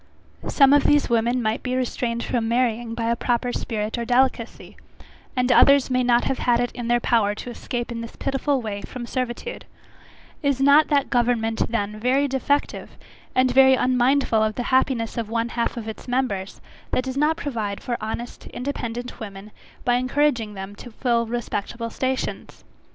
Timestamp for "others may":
5.51-6.01